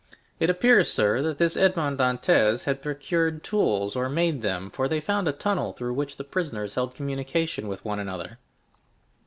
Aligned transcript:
It 0.39 0.49
appears, 0.49 0.91
sir, 0.91 1.21
that 1.21 1.37
this 1.37 1.55
Edmond 1.55 1.99
Dantès 1.99 2.63
had 2.63 2.81
procured 2.81 3.43
tools, 3.43 3.95
or 3.95 4.09
made 4.09 4.41
them, 4.41 4.71
for 4.71 4.87
they 4.87 4.99
found 4.99 5.27
a 5.27 5.31
tunnel 5.31 5.73
through 5.73 5.93
which 5.93 6.17
the 6.17 6.23
prisoners 6.23 6.73
held 6.73 6.95
communication 6.95 7.67
with 7.67 7.85
one 7.85 7.99
another." 7.99 8.39